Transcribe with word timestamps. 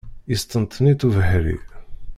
Yesṭenṭen-itt 0.31 1.05
ubeḥri. 1.07 1.57